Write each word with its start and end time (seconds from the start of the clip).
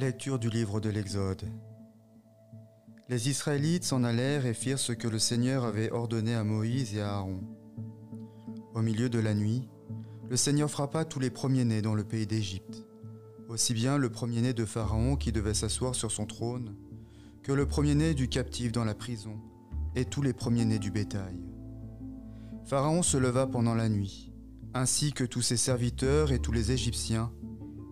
Lecture 0.00 0.38
du 0.38 0.48
livre 0.48 0.80
de 0.80 0.88
l'Exode. 0.88 1.44
Les 3.10 3.28
Israélites 3.28 3.84
s'en 3.84 4.02
allèrent 4.02 4.46
et 4.46 4.54
firent 4.54 4.78
ce 4.78 4.92
que 4.92 5.06
le 5.06 5.18
Seigneur 5.18 5.66
avait 5.66 5.90
ordonné 5.90 6.34
à 6.34 6.42
Moïse 6.42 6.96
et 6.96 7.02
à 7.02 7.16
Aaron. 7.16 7.42
Au 8.74 8.80
milieu 8.80 9.10
de 9.10 9.18
la 9.18 9.34
nuit, 9.34 9.68
le 10.30 10.38
Seigneur 10.38 10.70
frappa 10.70 11.04
tous 11.04 11.20
les 11.20 11.28
premiers-nés 11.28 11.82
dans 11.82 11.94
le 11.94 12.02
pays 12.02 12.26
d'Égypte, 12.26 12.86
aussi 13.50 13.74
bien 13.74 13.98
le 13.98 14.08
premier-né 14.08 14.54
de 14.54 14.64
Pharaon 14.64 15.16
qui 15.16 15.32
devait 15.32 15.52
s'asseoir 15.52 15.94
sur 15.94 16.10
son 16.10 16.24
trône, 16.24 16.76
que 17.42 17.52
le 17.52 17.66
premier-né 17.66 18.14
du 18.14 18.30
captif 18.30 18.72
dans 18.72 18.86
la 18.86 18.94
prison, 18.94 19.38
et 19.96 20.06
tous 20.06 20.22
les 20.22 20.32
premiers-nés 20.32 20.78
du 20.78 20.90
bétail. 20.90 21.38
Pharaon 22.64 23.02
se 23.02 23.18
leva 23.18 23.46
pendant 23.46 23.74
la 23.74 23.90
nuit, 23.90 24.32
ainsi 24.72 25.12
que 25.12 25.24
tous 25.24 25.42
ses 25.42 25.58
serviteurs 25.58 26.32
et 26.32 26.38
tous 26.38 26.52
les 26.52 26.72
Égyptiens, 26.72 27.30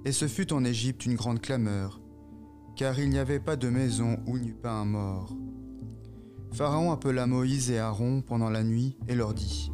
et 0.04 0.12
ce 0.12 0.28
fut 0.28 0.52
en 0.52 0.64
Égypte 0.64 1.06
une 1.06 1.14
grande 1.14 1.40
clameur, 1.40 2.00
car 2.76 2.98
il 2.98 3.10
n'y 3.10 3.18
avait 3.18 3.40
pas 3.40 3.56
de 3.56 3.68
maison 3.68 4.18
où 4.26 4.38
n'y 4.38 4.48
eût 4.48 4.54
pas 4.54 4.72
un 4.72 4.84
mort. 4.84 5.36
Pharaon 6.52 6.92
appela 6.92 7.26
Moïse 7.26 7.70
et 7.70 7.78
Aaron 7.78 8.22
pendant 8.22 8.50
la 8.50 8.64
nuit 8.64 8.96
et 9.08 9.14
leur 9.14 9.34
dit, 9.34 9.70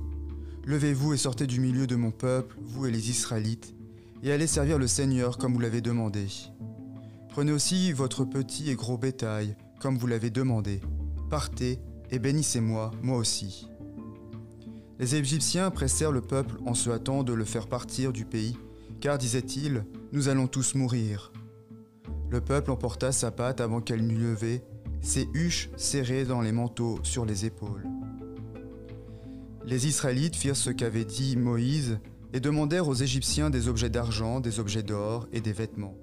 Levez-vous 0.65 1.12
et 1.12 1.18
sortez 1.18 1.46
du 1.46 1.60
milieu 1.60 1.87
de 1.87 1.96
mon 1.96 2.10
peuple, 2.10 2.56
vous 2.62 2.87
et 2.87 2.91
les 2.91 3.10
Israélites, 3.10 3.74
et 4.23 4.32
allez 4.32 4.46
servir 4.46 4.79
le 4.79 4.87
Seigneur 4.87 5.37
comme 5.37 5.52
vous 5.52 5.60
l'avez 5.60 5.82
demandé. 5.82 6.27
Prenez 7.29 7.52
aussi 7.52 7.93
votre 7.93 8.24
petit 8.24 8.70
et 8.70 8.74
gros 8.74 8.96
bétail, 8.96 9.56
comme 9.80 9.98
vous 9.98 10.06
l'avez 10.06 10.30
demandé. 10.30 10.80
Partez 11.29 11.79
et 12.10 12.18
bénissez-moi, 12.18 12.93
moi 13.02 13.18
aussi. 13.18 13.68
Les 14.98 15.16
Égyptiens 15.16 15.70
pressèrent 15.70 16.12
le 16.12 16.20
peuple 16.20 16.56
en 16.65 16.74
se 16.74 16.88
hâtant 16.88 17.24
de 17.24 17.32
le 17.32 17.45
faire 17.45 17.66
partir 17.66 18.12
du 18.12 18.24
pays, 18.24 18.56
car, 19.01 19.18
disait-il, 19.18 19.85
nous 20.15 20.29
allons 20.29 20.46
tous 20.46 20.76
mourir. 20.76 21.32
Le 22.30 22.40
peuple 22.40 22.70
emporta 22.70 23.10
sa 23.10 23.32
patte 23.32 23.60
avant 23.60 23.80
qu'elle 23.80 24.07
n'eût 24.07 24.16
levé, 24.16 24.62
ses 25.01 25.29
huches 25.34 25.70
serrées 25.76 26.24
dans 26.24 26.40
les 26.40 26.52
manteaux 26.52 27.01
sur 27.02 27.24
les 27.24 27.46
épaules. 27.46 27.84
Les 29.66 29.88
Israélites 29.88 30.37
firent 30.37 30.57
ce 30.57 30.70
qu'avait 30.70 31.04
dit 31.04 31.37
Moïse 31.37 31.98
et 32.32 32.38
demandèrent 32.38 32.87
aux 32.87 32.95
Égyptiens 32.95 33.51
des 33.51 33.66
objets 33.66 33.90
d'argent, 33.90 34.38
des 34.38 34.60
objets 34.60 34.85
d'or 34.85 35.26
et 35.32 35.40
des 35.40 35.52
vêtements. 35.52 35.96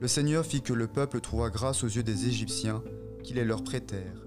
Le 0.00 0.08
Seigneur 0.08 0.44
fit 0.44 0.60
que 0.60 0.72
le 0.72 0.88
peuple 0.88 1.20
trouva 1.20 1.48
grâce 1.48 1.84
aux 1.84 1.88
yeux 1.88 2.02
des 2.02 2.26
Égyptiens, 2.26 2.82
qui 3.22 3.34
les 3.34 3.44
leur 3.44 3.62
prêtèrent. 3.62 4.26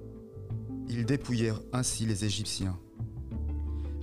Ils 0.88 1.06
dépouillèrent 1.06 1.62
ainsi 1.74 2.06
les 2.06 2.24
Égyptiens. 2.24 2.80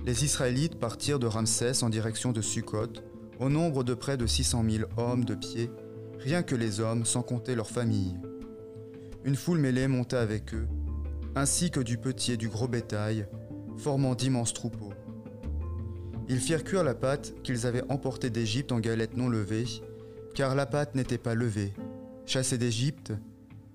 Les 0.05 0.23
Israélites 0.23 0.79
partirent 0.79 1.17
de 1.17 1.25
Ramsès 1.25 1.83
en 1.83 1.89
direction 1.89 2.31
de 2.31 2.41
Sukkot, 2.41 3.01
au 3.43 3.49
nombre 3.49 3.83
de 3.83 3.93
près 3.93 4.15
de 4.15 4.25
600 4.25 4.63
000 4.69 4.89
hommes 4.95 5.25
de 5.25 5.35
pied, 5.35 5.69
rien 6.17 6.43
que 6.43 6.55
les 6.55 6.79
hommes, 6.79 7.05
sans 7.05 7.23
compter 7.23 7.55
leurs 7.55 7.69
familles. 7.69 8.17
Une 9.25 9.35
foule 9.35 9.57
mêlée 9.57 9.89
monta 9.89 10.21
avec 10.21 10.53
eux, 10.53 10.65
ainsi 11.35 11.69
que 11.69 11.81
du 11.81 11.97
petit 11.97 12.31
et 12.31 12.37
du 12.37 12.47
gros 12.47 12.69
bétail, 12.69 13.27
formant 13.75 14.15
d'immenses 14.15 14.53
troupeaux. 14.53 14.93
Ils 16.29 16.39
firent 16.39 16.63
cuire 16.63 16.85
la 16.85 16.95
pâte 16.95 17.33
qu'ils 17.43 17.67
avaient 17.67 17.83
emportée 17.89 18.29
d'Égypte 18.29 18.71
en 18.71 18.79
galettes 18.79 19.17
non 19.17 19.27
levées, 19.27 19.65
car 20.35 20.55
la 20.55 20.65
pâte 20.65 20.95
n'était 20.95 21.17
pas 21.17 21.35
levée. 21.35 21.73
Chassés 22.25 22.57
d'Égypte, 22.57 23.11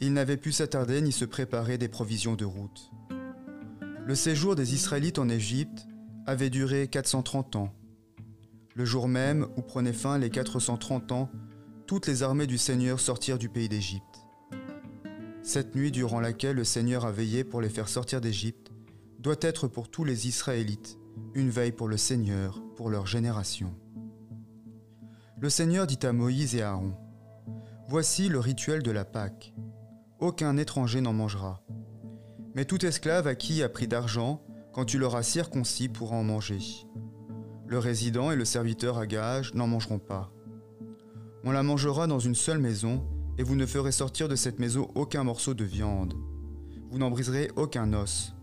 ils 0.01 0.15
n'avaient 0.15 0.39
pu 0.39 0.51
s'attarder 0.51 1.03
ni 1.03 1.13
se 1.13 1.27
préparer 1.27 1.77
des 1.77 1.89
provisions 1.89 2.37
de 2.37 2.47
route. 2.47 2.91
Le 4.07 4.15
séjour 4.15 4.57
des 4.57 4.73
Israélites 4.73 5.19
en 5.19 5.29
Égypte 5.29 5.87
avait 6.25 6.49
duré 6.49 6.89
430 6.89 7.57
ans. 7.57 7.75
Le 8.79 8.85
jour 8.85 9.09
même 9.09 9.49
où 9.57 9.63
prenaient 9.63 9.93
fin 9.93 10.19
les 10.19 10.31
430 10.31 11.11
ans, 11.11 11.29
toutes 11.89 12.07
les 12.07 12.23
armées 12.23 12.47
du 12.47 12.59
Seigneur 12.59 13.01
sortirent 13.01 13.37
du 13.37 13.49
pays 13.49 13.69
d'Égypte. 13.69 14.25
Cette 15.43 15.75
nuit 15.75 15.91
durant 15.91 16.21
laquelle 16.21 16.55
le 16.55 16.63
Seigneur 16.63 17.05
a 17.05 17.11
veillé 17.11 17.43
pour 17.43 17.61
les 17.61 17.71
faire 17.71 17.89
sortir 17.89 18.21
d'Égypte 18.21 18.71
doit 19.19 19.35
être 19.41 19.67
pour 19.67 19.91
tous 19.91 20.05
les 20.05 20.29
Israélites 20.29 20.97
une 21.35 21.51
veille 21.51 21.73
pour 21.73 21.89
le 21.89 21.97
Seigneur, 21.97 22.63
pour 22.77 22.89
leur 22.89 23.09
génération. 23.09 23.75
Le 25.41 25.51
Seigneur 25.51 25.89
dit 25.89 26.07
à 26.07 26.13
Moïse 26.13 26.55
et 26.55 26.63
à 26.63 26.71
Aaron, 26.71 26.95
Voici 27.89 28.29
le 28.29 28.39
rituel 28.39 28.85
de 28.85 28.93
la 28.93 29.05
Pâque. 29.05 29.55
Aucun 30.21 30.57
étranger 30.57 31.01
n'en 31.01 31.13
mangera. 31.13 31.65
Mais 32.55 32.65
tout 32.65 32.87
esclave 32.87 33.27
à 33.27 33.35
qui 33.35 33.61
a 33.65 33.69
pris 33.69 33.89
d'argent, 33.89 34.41
quand 34.73 34.85
tu 34.85 34.99
l'auras 34.99 35.25
circoncis, 35.25 35.89
pourra 35.89 36.15
en 36.15 36.23
manger. 36.23 36.61
Le 37.69 37.79
résident 37.79 38.31
et 38.31 38.37
le 38.37 38.47
serviteur 38.47 38.97
à 38.97 39.07
gage 39.07 39.53
n'en 39.53 39.67
mangeront 39.67 39.99
pas. 39.99 40.33
On 41.45 41.51
la 41.51 41.63
mangera 41.63 42.07
dans 42.07 42.19
une 42.19 42.35
seule 42.35 42.59
maison, 42.59 43.05
et 43.37 43.43
vous 43.43 43.57
ne 43.57 43.67
ferez 43.67 43.93
sortir 43.93 44.27
de 44.27 44.37
cette 44.37 44.59
maison 44.59 44.89
aucun 44.95 45.23
morceau 45.23 45.53
de 45.53 45.65
viande. 45.65 46.15
Vous 46.91 46.99
n'en 46.99 47.11
briserez 47.11 47.51
aucun 47.57 47.93
os. 47.93 48.35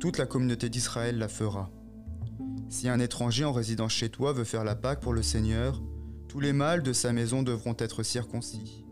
Toute 0.00 0.16
la 0.16 0.24
communauté 0.24 0.70
d'Israël 0.70 1.18
la 1.18 1.28
fera. 1.28 1.70
Si 2.70 2.88
un 2.88 2.98
étranger 2.98 3.44
en 3.44 3.52
résidence 3.52 3.92
chez 3.92 4.08
toi 4.08 4.32
veut 4.32 4.44
faire 4.44 4.64
la 4.64 4.74
Pâque 4.74 5.00
pour 5.00 5.12
le 5.12 5.22
Seigneur, 5.22 5.82
tous 6.26 6.40
les 6.40 6.54
mâles 6.54 6.82
de 6.82 6.94
sa 6.94 7.12
maison 7.12 7.42
devront 7.42 7.76
être 7.78 8.02
circoncis. 8.02 8.86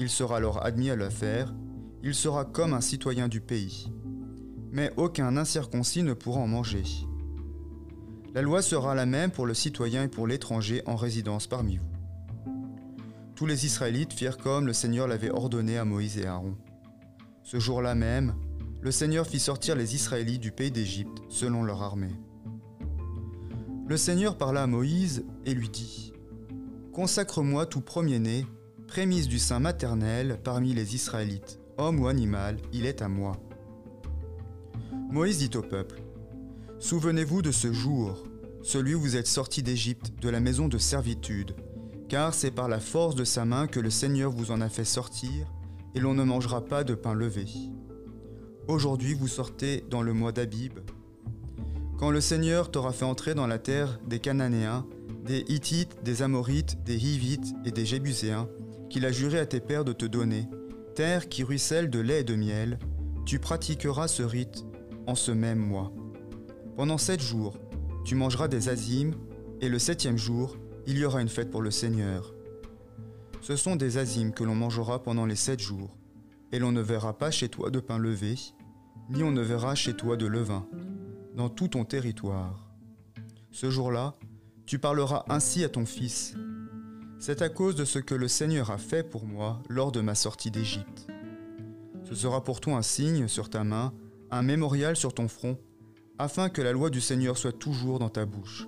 Il 0.00 0.10
sera 0.10 0.38
alors 0.38 0.64
admis 0.64 0.90
à 0.90 0.96
la 0.96 1.10
faire, 1.10 1.54
il 2.02 2.16
sera 2.16 2.44
comme 2.44 2.74
un 2.74 2.80
citoyen 2.80 3.28
du 3.28 3.40
pays. 3.40 3.92
Mais 4.72 4.92
aucun 4.96 5.36
incirconcis 5.36 6.02
ne 6.02 6.14
pourra 6.14 6.40
en 6.40 6.48
manger. 6.48 6.82
La 8.34 8.42
loi 8.42 8.60
sera 8.60 8.94
la 8.94 9.06
même 9.06 9.30
pour 9.30 9.46
le 9.46 9.54
citoyen 9.54 10.04
et 10.04 10.08
pour 10.08 10.26
l'étranger 10.26 10.82
en 10.86 10.96
résidence 10.96 11.46
parmi 11.46 11.78
vous. 11.78 12.52
Tous 13.34 13.46
les 13.46 13.64
Israélites 13.64 14.12
firent 14.12 14.36
comme 14.36 14.66
le 14.66 14.72
Seigneur 14.72 15.08
l'avait 15.08 15.30
ordonné 15.30 15.78
à 15.78 15.84
Moïse 15.84 16.18
et 16.18 16.26
Aaron. 16.26 16.56
Ce 17.42 17.58
jour-là 17.58 17.94
même, 17.94 18.34
le 18.82 18.90
Seigneur 18.90 19.26
fit 19.26 19.40
sortir 19.40 19.76
les 19.76 19.94
Israélites 19.94 20.40
du 20.40 20.52
pays 20.52 20.70
d'Égypte 20.70 21.22
selon 21.30 21.62
leur 21.62 21.82
armée. 21.82 22.14
Le 23.86 23.96
Seigneur 23.96 24.36
parla 24.36 24.64
à 24.64 24.66
Moïse 24.66 25.24
et 25.46 25.54
lui 25.54 25.70
dit 25.70 26.12
Consacre-moi 26.92 27.64
tout 27.64 27.80
premier-né, 27.80 28.44
prémisse 28.86 29.28
du 29.28 29.38
sein 29.38 29.60
maternel 29.60 30.38
parmi 30.44 30.74
les 30.74 30.94
Israélites, 30.94 31.58
homme 31.78 32.00
ou 32.00 32.08
animal, 32.08 32.58
il 32.72 32.84
est 32.84 33.00
à 33.00 33.08
moi. 33.08 33.36
Moïse 35.10 35.38
dit 35.38 35.56
au 35.56 35.62
peuple 35.62 36.02
Souvenez-vous 36.80 37.42
de 37.42 37.50
ce 37.50 37.72
jour, 37.72 38.24
celui 38.62 38.94
où 38.94 39.00
vous 39.00 39.16
êtes 39.16 39.26
sortis 39.26 39.64
d'Égypte, 39.64 40.12
de 40.22 40.28
la 40.28 40.38
maison 40.38 40.68
de 40.68 40.78
servitude, 40.78 41.56
car 42.08 42.32
c'est 42.34 42.52
par 42.52 42.68
la 42.68 42.78
force 42.78 43.16
de 43.16 43.24
sa 43.24 43.44
main 43.44 43.66
que 43.66 43.80
le 43.80 43.90
Seigneur 43.90 44.30
vous 44.30 44.52
en 44.52 44.60
a 44.60 44.68
fait 44.68 44.84
sortir, 44.84 45.52
et 45.96 46.00
l'on 46.00 46.14
ne 46.14 46.22
mangera 46.22 46.64
pas 46.64 46.84
de 46.84 46.94
pain 46.94 47.14
levé. 47.14 47.46
Aujourd'hui 48.68 49.14
vous 49.14 49.26
sortez 49.26 49.84
dans 49.90 50.02
le 50.02 50.12
mois 50.12 50.30
d'Abib, 50.30 50.78
quand 51.98 52.12
le 52.12 52.20
Seigneur 52.20 52.70
t'aura 52.70 52.92
fait 52.92 53.04
entrer 53.04 53.34
dans 53.34 53.48
la 53.48 53.58
terre 53.58 53.98
des 54.06 54.20
Cananéens, 54.20 54.86
des 55.26 55.44
Hittites, 55.48 56.04
des 56.04 56.22
Amorites, 56.22 56.84
des 56.84 57.08
Hivites 57.08 57.54
et 57.64 57.72
des 57.72 57.86
Jébuséens, 57.86 58.48
qu'il 58.88 59.04
a 59.04 59.10
juré 59.10 59.40
à 59.40 59.46
tes 59.46 59.60
pères 59.60 59.84
de 59.84 59.92
te 59.92 60.06
donner, 60.06 60.48
terre 60.94 61.28
qui 61.28 61.42
ruisselle 61.42 61.90
de 61.90 61.98
lait 61.98 62.20
et 62.20 62.24
de 62.24 62.36
miel, 62.36 62.78
tu 63.26 63.40
pratiqueras 63.40 64.06
ce 64.06 64.22
rite 64.22 64.64
en 65.08 65.16
ce 65.16 65.32
même 65.32 65.58
mois. 65.58 65.92
Pendant 66.78 66.96
sept 66.96 67.20
jours, 67.20 67.58
tu 68.04 68.14
mangeras 68.14 68.46
des 68.46 68.68
azimes, 68.68 69.16
et 69.60 69.68
le 69.68 69.80
septième 69.80 70.16
jour, 70.16 70.56
il 70.86 70.96
y 70.96 71.04
aura 71.04 71.20
une 71.20 71.28
fête 71.28 71.50
pour 71.50 71.60
le 71.60 71.72
Seigneur. 71.72 72.32
Ce 73.40 73.56
sont 73.56 73.74
des 73.74 73.98
azimes 73.98 74.32
que 74.32 74.44
l'on 74.44 74.54
mangera 74.54 75.02
pendant 75.02 75.26
les 75.26 75.34
sept 75.34 75.58
jours, 75.58 75.98
et 76.52 76.60
l'on 76.60 76.70
ne 76.70 76.80
verra 76.80 77.18
pas 77.18 77.32
chez 77.32 77.48
toi 77.48 77.70
de 77.70 77.80
pain 77.80 77.98
levé, 77.98 78.36
ni 79.10 79.24
on 79.24 79.32
ne 79.32 79.42
verra 79.42 79.74
chez 79.74 79.92
toi 79.92 80.16
de 80.16 80.26
levain 80.26 80.68
dans 81.34 81.48
tout 81.48 81.66
ton 81.66 81.84
territoire. 81.84 82.70
Ce 83.50 83.70
jour-là, 83.70 84.14
tu 84.64 84.78
parleras 84.78 85.24
ainsi 85.28 85.64
à 85.64 85.68
ton 85.68 85.84
fils. 85.84 86.36
C'est 87.18 87.42
à 87.42 87.48
cause 87.48 87.74
de 87.74 87.84
ce 87.84 87.98
que 87.98 88.14
le 88.14 88.28
Seigneur 88.28 88.70
a 88.70 88.78
fait 88.78 89.02
pour 89.02 89.26
moi 89.26 89.64
lors 89.68 89.90
de 89.90 90.00
ma 90.00 90.14
sortie 90.14 90.52
d'Égypte. 90.52 91.08
Ce 92.04 92.14
sera 92.14 92.44
pour 92.44 92.60
toi 92.60 92.76
un 92.76 92.82
signe 92.82 93.26
sur 93.26 93.50
ta 93.50 93.64
main, 93.64 93.92
un 94.30 94.42
mémorial 94.42 94.94
sur 94.94 95.12
ton 95.12 95.26
front, 95.26 95.58
afin 96.18 96.48
que 96.48 96.62
la 96.62 96.72
loi 96.72 96.90
du 96.90 97.00
Seigneur 97.00 97.38
soit 97.38 97.56
toujours 97.56 97.98
dans 97.98 98.08
ta 98.08 98.26
bouche. 98.26 98.66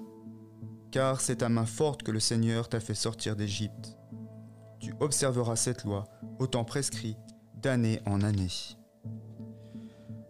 Car 0.90 1.20
c'est 1.20 1.36
ta 1.36 1.48
main 1.48 1.66
forte 1.66 2.02
que 2.02 2.12
le 2.12 2.20
Seigneur 2.20 2.68
t'a 2.68 2.80
fait 2.80 2.94
sortir 2.94 3.36
d'Égypte. 3.36 3.96
Tu 4.78 4.94
observeras 5.00 5.56
cette 5.56 5.84
loi, 5.84 6.04
au 6.38 6.46
temps 6.46 6.64
prescrit, 6.64 7.16
d'année 7.54 8.00
en 8.06 8.22
année. 8.22 8.48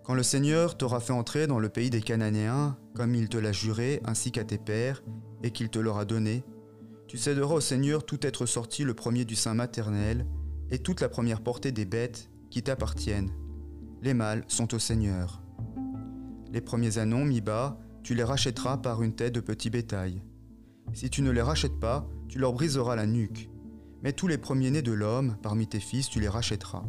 Quand 0.03 0.15
le 0.15 0.23
Seigneur 0.23 0.77
t'aura 0.77 1.01
fait 1.01 1.13
entrer 1.13 1.47
dans 1.47 1.61
le 1.61 1.69
pays 1.69 1.91
des 1.91 2.01
Cananéens, 2.01 2.77
comme 2.95 3.15
il 3.15 3.29
te 3.29 3.37
l'a 3.37 3.53
juré, 3.53 4.01
ainsi 4.05 4.33
qu'à 4.33 4.45
tes 4.45 4.59
pères, 4.59 5.03
et 5.43 5.53
qu'il 5.53 5.71
te 5.71 5.79
l'aura 5.79 6.05
donné, 6.05 6.43
tu 7.07 7.17
céderas 7.17 7.55
au 7.55 7.61
Seigneur 7.61 8.05
tout 8.05 8.27
être 8.27 8.47
sorti 8.47 8.85
le 8.85 8.95
premier 8.95 9.25
du 9.25 9.37
sein 9.37 9.55
maternel, 9.55 10.27
et 10.71 10.79
toute 10.79 11.01
la 11.01 11.09
première 11.09 11.43
portée 11.43 11.73
des 11.73 11.85
bêtes 11.85 12.31
qui 12.51 12.63
t'appartiennent. 12.63 13.33
Les 14.03 14.15
mâles 14.15 14.45
sont 14.49 14.75
au 14.75 14.79
Seigneur. 14.79 15.43
Les 16.53 16.61
premiers 16.61 16.99
anons 16.99 17.25
mis 17.25 17.41
bas, 17.41 17.79
tu 18.03 18.15
les 18.15 18.25
rachèteras 18.25 18.79
par 18.79 19.03
une 19.03 19.15
tête 19.15 19.35
de 19.35 19.41
petit 19.41 19.71
bétail. 19.71 20.21
Si 20.93 21.09
tu 21.09 21.23
ne 21.23 21.31
les 21.31 21.43
rachètes 21.43 21.79
pas, 21.79 22.09
tu 22.29 22.39
leur 22.39 22.53
briseras 22.53 22.97
la 22.97 23.07
nuque. 23.07 23.49
Mais 24.03 24.13
tous 24.13 24.27
les 24.27 24.39
premiers-nés 24.39 24.83
de 24.83 24.93
l'homme, 24.93 25.37
parmi 25.43 25.69
tes 25.69 25.79
fils, 25.79 26.09
tu 26.09 26.19
les 26.19 26.29
rachèteras. 26.29 26.85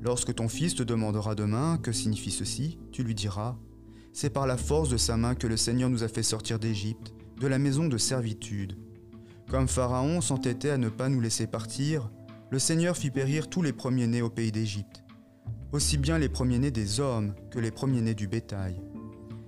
Lorsque 0.00 0.34
ton 0.34 0.48
fils 0.48 0.74
te 0.74 0.82
demandera 0.82 1.34
demain 1.34 1.78
que 1.82 1.92
signifie 1.92 2.30
ceci, 2.30 2.78
tu 2.90 3.04
lui 3.04 3.14
diras 3.14 3.56
C'est 4.12 4.30
par 4.30 4.46
la 4.46 4.56
force 4.56 4.88
de 4.88 4.96
sa 4.96 5.16
main 5.16 5.34
que 5.34 5.46
le 5.46 5.56
Seigneur 5.58 5.90
nous 5.90 6.02
a 6.02 6.08
fait 6.08 6.22
sortir 6.22 6.58
d'Égypte, 6.58 7.12
de 7.40 7.46
la 7.46 7.58
maison 7.58 7.86
de 7.86 7.98
servitude. 7.98 8.78
Comme 9.50 9.68
Pharaon 9.68 10.22
s'entêtait 10.22 10.70
à 10.70 10.78
ne 10.78 10.88
pas 10.88 11.10
nous 11.10 11.20
laisser 11.20 11.46
partir, 11.46 12.10
le 12.50 12.58
Seigneur 12.58 12.96
fit 12.96 13.10
périr 13.10 13.50
tous 13.50 13.60
les 13.60 13.72
premiers-nés 13.72 14.22
au 14.22 14.30
pays 14.30 14.52
d'Égypte, 14.52 15.03
aussi 15.74 15.98
bien 15.98 16.18
les 16.18 16.28
premiers-nés 16.28 16.70
des 16.70 17.00
hommes 17.00 17.34
que 17.50 17.58
les 17.58 17.70
premiers-nés 17.70 18.14
du 18.14 18.28
bétail. 18.28 18.80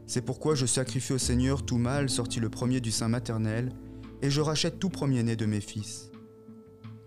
C'est 0.06 0.24
pourquoi 0.24 0.54
je 0.54 0.66
sacrifie 0.66 1.14
au 1.14 1.18
Seigneur 1.18 1.64
tout 1.64 1.78
mâle 1.78 2.10
sorti 2.10 2.40
le 2.40 2.50
premier 2.50 2.80
du 2.80 2.90
sein 2.90 3.08
maternel, 3.08 3.72
et 4.22 4.30
je 4.30 4.40
rachète 4.40 4.78
tout 4.78 4.90
premier-né 4.90 5.36
de 5.36 5.46
mes 5.46 5.60
fils. 5.60 6.10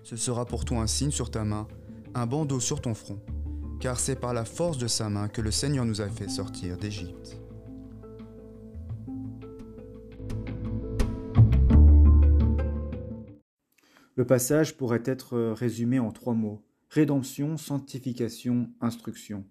Ce 0.04 0.16
sera 0.16 0.46
pour 0.46 0.66
toi 0.66 0.80
un 0.80 0.88
signe 0.88 1.12
sur 1.12 1.32
ta 1.32 1.44
main, 1.44 1.68
un 2.16 2.26
bandeau 2.26 2.60
sur 2.60 2.82
ton 2.82 2.94
front 2.94 3.20
car 3.80 4.00
c'est 4.00 4.18
par 4.18 4.34
la 4.34 4.46
force 4.46 4.78
de 4.78 4.88
sa 4.88 5.10
main 5.10 5.28
que 5.28 5.42
le 5.42 5.52
Seigneur 5.52 5.86
nous 5.86 6.02
a 6.02 6.10
fait 6.10 6.30
sortir 6.30 6.78
d'Égypte. 6.78 7.38
Le 14.16 14.26
passage 14.26 14.76
pourrait 14.76 15.04
être 15.06 15.38
résumé 15.54 15.98
en 15.98 16.12
trois 16.12 16.34
mots. 16.34 16.62
Rédemption, 16.90 17.58
sanctification, 17.58 18.72
instruction. 18.82 19.46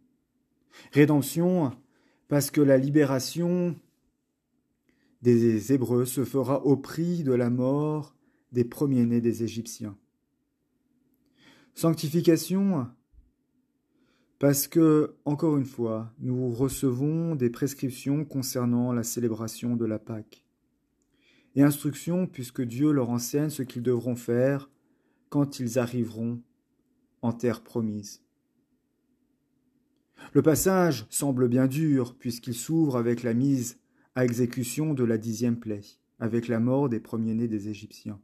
Rédemption, 0.92 1.70
parce 2.26 2.50
que 2.50 2.60
la 2.60 2.78
libération 2.78 3.76
des 5.22 5.72
Hébreux 5.72 6.04
se 6.04 6.24
fera 6.24 6.64
au 6.64 6.76
prix 6.76 7.22
de 7.22 7.32
la 7.32 7.50
mort 7.50 8.16
des 8.52 8.64
premiers-nés 8.64 9.20
des 9.20 9.44
Égyptiens. 9.44 9.96
Sanctification, 11.74 12.88
parce 14.40 14.66
que, 14.66 15.16
encore 15.24 15.56
une 15.56 15.64
fois, 15.64 16.12
nous 16.18 16.50
recevons 16.50 17.36
des 17.36 17.50
prescriptions 17.50 18.24
concernant 18.24 18.92
la 18.92 19.04
célébration 19.04 19.76
de 19.76 19.84
la 19.84 20.00
Pâque, 20.00 20.44
et 21.54 21.62
instructions 21.62 22.26
puisque 22.26 22.62
Dieu 22.62 22.90
leur 22.90 23.10
enseigne 23.10 23.50
ce 23.50 23.62
qu'ils 23.62 23.82
devront 23.82 24.16
faire 24.16 24.70
quand 25.28 25.60
ils 25.60 25.78
arriveront 25.78 26.40
en 27.22 27.32
terre 27.32 27.62
promise. 27.62 28.22
Le 30.32 30.42
passage 30.42 31.06
semble 31.10 31.48
bien 31.48 31.66
dur 31.66 32.16
puisqu'il 32.18 32.54
s'ouvre 32.54 32.96
avec 32.96 33.22
la 33.22 33.34
mise 33.34 33.80
à 34.14 34.24
exécution 34.24 34.94
de 34.94 35.04
la 35.04 35.18
dixième 35.18 35.58
plaie, 35.58 35.84
avec 36.18 36.48
la 36.48 36.60
mort 36.60 36.88
des 36.88 37.00
premiers-nés 37.00 37.48
des 37.48 37.68
Égyptiens. 37.68 38.20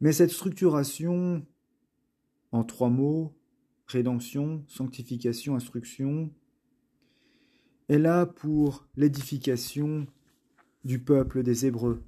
Mais 0.00 0.12
cette 0.12 0.30
structuration, 0.30 1.46
en 2.52 2.64
trois 2.64 2.90
mots, 2.90 3.36
rédemption, 3.86 4.64
sanctification, 4.66 5.54
instruction, 5.54 6.30
est 7.88 7.98
là 7.98 8.26
pour 8.26 8.88
l'édification 8.96 10.06
du 10.84 10.98
peuple 10.98 11.42
des 11.42 11.66
Hébreux. 11.66 12.02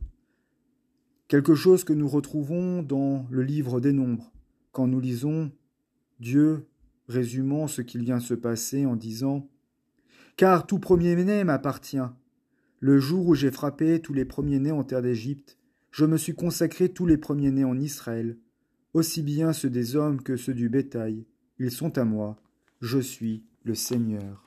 Quelque 1.29 1.55
chose 1.55 1.85
que 1.85 1.93
nous 1.93 2.09
retrouvons 2.09 2.83
dans 2.83 3.27
le 3.31 3.43
livre 3.43 3.81
des 3.81 3.93
Nombres, 3.93 4.33
quand 4.77 4.87
nous 4.87 5.01
lisons 5.01 5.51
Dieu 6.21 6.67
résumant 7.09 7.67
ce 7.67 7.81
qu'il 7.81 8.03
vient 8.03 8.21
se 8.21 8.35
passer 8.35 8.85
en 8.85 8.95
disant 8.95 9.49
Car 10.37 10.67
tout 10.67 10.79
premier-né 10.79 11.45
m'appartient. 11.45 12.07
Le 12.81 12.99
jour 12.99 13.27
où 13.27 13.35
j'ai 13.35 13.51
frappé 13.51 14.03
tous 14.03 14.13
les 14.13 14.27
premiers-nés 14.27 14.73
en 14.73 14.85
terre 14.85 15.01
d'Égypte, 15.01 15.57
je 15.93 16.05
me 16.05 16.19
suis 16.19 16.35
consacré 16.35 16.91
tous 16.91 17.07
les 17.07 17.17
premiers-nés 17.17 17.65
en 17.65 17.79
Israël, 17.79 18.37
aussi 18.93 19.23
bien 19.23 19.55
ceux 19.55 19.71
des 19.71 19.97
hommes 19.97 20.21
que 20.21 20.37
ceux 20.37 20.53
du 20.53 20.69
bétail. 20.69 21.25
Ils 21.59 21.71
sont 21.71 21.97
à 21.97 22.05
moi, 22.05 22.37
je 22.83 22.99
suis 22.99 23.45
le 23.65 23.75
Seigneur. 23.75 24.45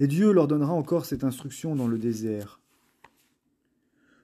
Et 0.00 0.08
Dieu 0.08 0.32
leur 0.32 0.48
donnera 0.48 0.72
encore 0.72 1.06
cette 1.06 1.22
instruction 1.22 1.76
dans 1.76 1.86
le 1.86 1.98
désert. 1.98 2.60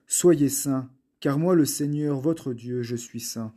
Soyez 0.07 0.49
saints, 0.49 0.89
car 1.21 1.39
moi 1.39 1.55
le 1.55 1.63
Seigneur, 1.63 2.19
votre 2.19 2.51
Dieu, 2.51 2.81
je 2.81 2.97
suis 2.97 3.21
saint. 3.21 3.53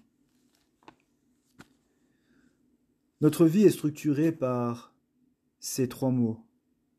Notre 3.20 3.46
vie 3.46 3.64
est 3.64 3.70
structurée 3.70 4.32
par 4.32 4.94
ces 5.58 5.88
trois 5.88 6.10
mots. 6.10 6.40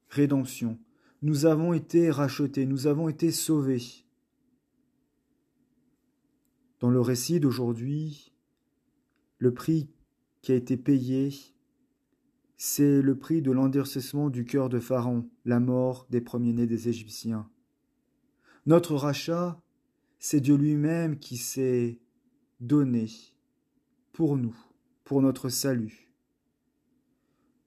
Rédemption. 0.09 0.77
Nous 1.23 1.45
avons 1.45 1.73
été 1.73 2.11
rachetés, 2.11 2.65
nous 2.65 2.87
avons 2.87 3.09
été 3.09 3.31
sauvés. 3.31 3.81
Dans 6.79 6.89
le 6.89 7.01
récit 7.01 7.39
d'aujourd'hui, 7.39 8.33
le 9.37 9.53
prix 9.53 9.89
qui 10.41 10.51
a 10.51 10.55
été 10.55 10.77
payé, 10.77 11.31
c'est 12.57 13.01
le 13.01 13.17
prix 13.17 13.41
de 13.41 13.51
l'endurcissement 13.51 14.29
du 14.29 14.45
cœur 14.45 14.69
de 14.69 14.79
Pharaon, 14.79 15.27
la 15.45 15.59
mort 15.59 16.05
des 16.09 16.21
premiers-nés 16.21 16.67
des 16.67 16.89
Égyptiens. 16.89 17.49
Notre 18.67 18.95
rachat, 18.95 19.59
c'est 20.19 20.41
Dieu 20.41 20.55
lui-même 20.55 21.17
qui 21.17 21.37
s'est 21.37 21.99
donné 22.59 23.09
pour 24.13 24.37
nous, 24.37 24.55
pour 25.03 25.23
notre 25.23 25.49
salut, 25.49 26.10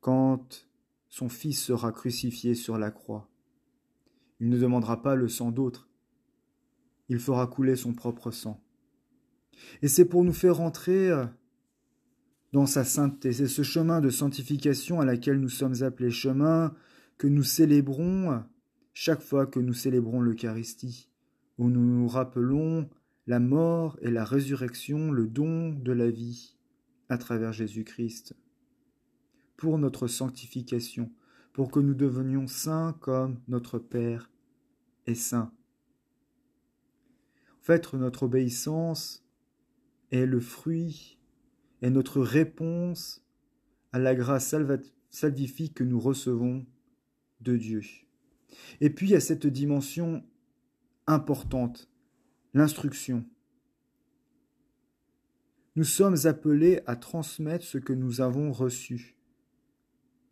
quand 0.04 0.68
son 1.08 1.30
Fils 1.30 1.64
sera 1.64 1.90
crucifié 1.90 2.54
sur 2.54 2.76
la 2.76 2.90
croix. 2.90 3.30
Il 4.38 4.50
ne 4.50 4.58
demandera 4.58 5.00
pas 5.00 5.14
le 5.14 5.28
sang 5.28 5.50
d'autres, 5.50 5.88
il 7.08 7.18
fera 7.18 7.46
couler 7.46 7.74
son 7.74 7.94
propre 7.94 8.30
sang. 8.30 8.62
Et 9.80 9.88
c'est 9.88 10.04
pour 10.04 10.22
nous 10.22 10.34
faire 10.34 10.60
entrer 10.60 11.10
dans 12.52 12.66
sa 12.66 12.84
sainteté. 12.84 13.32
C'est 13.32 13.48
ce 13.48 13.62
chemin 13.62 14.02
de 14.02 14.10
sanctification 14.10 15.00
à 15.00 15.06
laquelle 15.06 15.40
nous 15.40 15.48
sommes 15.48 15.82
appelés, 15.82 16.10
chemin 16.10 16.74
que 17.16 17.26
nous 17.26 17.42
célébrons 17.42 18.44
chaque 18.92 19.22
fois 19.22 19.46
que 19.46 19.58
nous 19.58 19.72
célébrons 19.72 20.20
l'Eucharistie, 20.20 21.08
où 21.56 21.70
nous 21.70 21.80
nous 21.80 22.08
rappelons 22.08 22.90
la 23.26 23.40
mort 23.40 23.98
et 24.02 24.10
la 24.10 24.26
résurrection, 24.26 25.10
le 25.12 25.26
don 25.26 25.70
de 25.72 25.92
la 25.92 26.10
vie 26.10 26.58
à 27.08 27.16
travers 27.16 27.54
Jésus-Christ, 27.54 28.36
pour 29.56 29.78
notre 29.78 30.06
sanctification, 30.06 31.10
pour 31.52 31.70
que 31.70 31.80
nous 31.80 31.94
devenions 31.94 32.46
saints 32.46 32.96
comme 33.00 33.40
notre 33.48 33.78
Père 33.78 34.30
est 35.06 35.14
saint. 35.14 35.52
En 37.60 37.62
fait, 37.62 37.92
notre 37.94 38.24
obéissance 38.24 39.24
est 40.10 40.26
le 40.26 40.40
fruit 40.40 41.18
est 41.84 41.90
notre 41.90 42.22
réponse 42.22 43.22
à 43.92 43.98
la 43.98 44.14
grâce 44.14 44.54
salvifique 45.10 45.74
que 45.74 45.84
nous 45.84 46.00
recevons 46.00 46.64
de 47.42 47.58
Dieu. 47.58 47.82
Et 48.80 48.88
puis 48.88 49.14
à 49.14 49.20
cette 49.20 49.46
dimension 49.46 50.24
importante, 51.06 51.90
l'instruction. 52.54 53.26
Nous 55.76 55.84
sommes 55.84 56.16
appelés 56.24 56.80
à 56.86 56.96
transmettre 56.96 57.66
ce 57.66 57.76
que 57.76 57.92
nous 57.92 58.22
avons 58.22 58.50
reçu, 58.50 59.18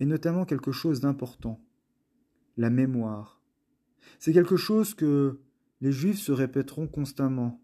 et 0.03 0.05
notamment 0.05 0.45
quelque 0.45 0.73
chose 0.73 0.99
d'important, 0.99 1.65
la 2.57 2.71
mémoire. 2.71 3.41
C'est 4.19 4.33
quelque 4.33 4.57
chose 4.57 4.95
que 4.95 5.39
les 5.81 5.93
Juifs 5.93 6.19
se 6.19 6.33
répéteront 6.33 6.89
constamment. 6.89 7.63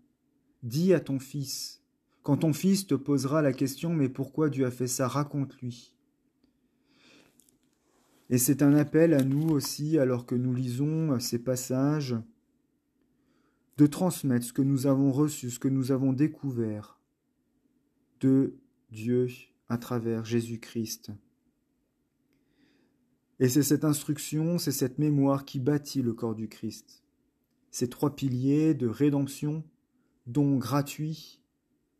Dis 0.62 0.94
à 0.94 1.00
ton 1.00 1.18
fils, 1.18 1.82
quand 2.22 2.36
ton 2.36 2.52
fils 2.52 2.86
te 2.86 2.94
posera 2.94 3.42
la 3.42 3.52
question 3.52 3.92
Mais 3.92 4.08
pourquoi 4.08 4.50
Dieu 4.50 4.66
a 4.66 4.70
fait 4.70 4.86
ça? 4.86 5.08
Raconte-lui. 5.08 5.96
Et 8.30 8.38
c'est 8.38 8.62
un 8.62 8.76
appel 8.76 9.14
à 9.14 9.24
nous 9.24 9.48
aussi, 9.48 9.98
alors 9.98 10.24
que 10.24 10.36
nous 10.36 10.54
lisons 10.54 11.18
ces 11.18 11.40
passages, 11.40 12.14
de 13.78 13.86
transmettre 13.86 14.46
ce 14.46 14.52
que 14.52 14.62
nous 14.62 14.86
avons 14.86 15.10
reçu, 15.10 15.50
ce 15.50 15.58
que 15.58 15.66
nous 15.66 15.90
avons 15.90 16.12
découvert 16.12 17.00
de 18.20 18.54
Dieu 18.92 19.26
à 19.68 19.76
travers 19.76 20.24
Jésus-Christ. 20.24 21.10
Et 23.40 23.48
c'est 23.48 23.62
cette 23.62 23.84
instruction, 23.84 24.58
c'est 24.58 24.72
cette 24.72 24.98
mémoire 24.98 25.44
qui 25.44 25.60
bâtit 25.60 26.02
le 26.02 26.12
corps 26.12 26.34
du 26.34 26.48
Christ. 26.48 27.04
Ces 27.70 27.88
trois 27.88 28.16
piliers 28.16 28.74
de 28.74 28.88
rédemption, 28.88 29.62
don 30.26 30.56
gratuit, 30.56 31.40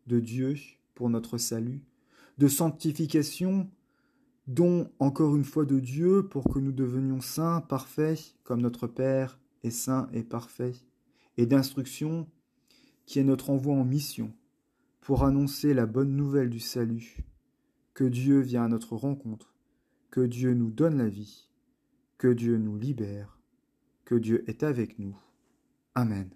de 0.07 0.19
Dieu 0.19 0.57
pour 0.95 1.11
notre 1.11 1.39
salut, 1.39 1.85
de 2.39 2.49
sanctification, 2.49 3.71
don 4.47 4.91
encore 4.99 5.37
une 5.37 5.45
fois 5.45 5.67
de 5.67 5.79
Dieu 5.79 6.27
pour 6.27 6.49
que 6.49 6.59
nous 6.59 6.73
devenions 6.73 7.21
saints, 7.21 7.61
parfaits, 7.61 8.35
comme 8.43 8.63
notre 8.63 8.87
Père 8.87 9.39
est 9.63 9.71
saint 9.71 10.09
et 10.13 10.23
parfait, 10.23 10.73
et 11.37 11.47
d'instruction 11.47 12.27
qui 13.07 13.19
est 13.19 13.25
notre 13.25 13.51
envoi 13.51 13.75
en 13.75 13.85
mission 13.85 14.33
pour 15.01 15.25
annoncer 15.25 15.73
la 15.73 15.87
bonne 15.87 16.17
nouvelle 16.17 16.51
du 16.51 16.61
salut, 16.61 17.25
que 17.95 18.05
Dieu 18.05 18.41
vient 18.41 18.65
à 18.65 18.69
notre 18.69 18.97
rencontre, 18.97 19.55
que 20.11 20.21
Dieu 20.21 20.55
nous 20.55 20.71
donne 20.71 20.99
la 20.99 21.09
vie, 21.09 21.49
que 22.17 22.29
Dieu 22.29 22.57
nous 22.59 22.77
libère, 22.77 23.39
que 24.05 24.15
Dieu 24.15 24.45
est 24.49 24.63
avec 24.63 24.99
nous. 24.99 25.17
Amen. 25.95 26.31